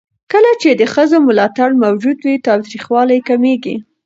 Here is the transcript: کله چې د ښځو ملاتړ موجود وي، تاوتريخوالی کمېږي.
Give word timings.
کله 0.31 0.51
چې 0.61 0.69
د 0.79 0.83
ښځو 0.93 1.17
ملاتړ 1.27 1.69
موجود 1.83 2.17
وي، 2.25 2.35
تاوتريخوالی 2.47 3.19
کمېږي. 3.29 3.75